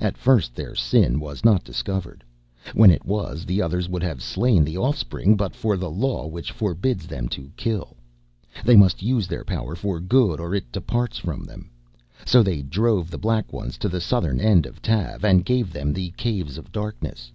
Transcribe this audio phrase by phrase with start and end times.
[0.00, 2.24] "At first their sin was not discovered.
[2.74, 6.50] When it was, the others would have slain the offspring but for the law which
[6.50, 7.96] forbids them to kill.
[8.64, 11.70] They must use their power for good or it departs from them.
[12.26, 15.92] So they drove the Black Ones to the southern end of Tav and gave them
[15.92, 17.30] the Caves of Darkness.